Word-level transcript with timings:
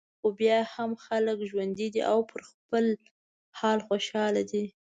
خو 0.19 0.27
بیا 0.39 0.59
هم 0.73 0.91
خلک 1.05 1.37
ژوندي 1.49 1.87
دي 1.93 2.01
او 2.11 2.19
پر 2.29 2.41
خپل 2.49 2.85
حال 3.59 3.79
خوشاله 3.87 4.41
دي. 4.51 4.63